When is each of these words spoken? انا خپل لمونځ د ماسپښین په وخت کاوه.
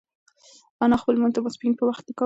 انا 0.83 0.95
خپل 1.01 1.13
لمونځ 1.15 1.33
د 1.35 1.37
ماسپښین 1.45 1.73
په 1.77 1.83
وخت 1.89 2.05
کاوه. 2.15 2.19